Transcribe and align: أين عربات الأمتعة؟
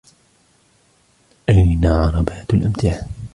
أين 1.49 1.85
عربات 1.85 2.53
الأمتعة؟ 2.53 3.07